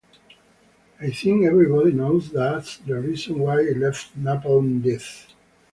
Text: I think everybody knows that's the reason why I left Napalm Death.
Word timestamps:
I 0.99 1.11
think 1.11 1.45
everybody 1.45 1.91
knows 1.91 2.31
that's 2.31 2.77
the 2.79 2.95
reason 2.95 3.37
why 3.37 3.59
I 3.59 3.73
left 3.75 4.17
Napalm 4.19 4.81
Death. 4.81 5.27